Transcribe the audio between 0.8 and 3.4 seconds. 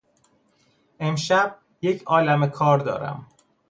امشب یک عالمه کار دارم.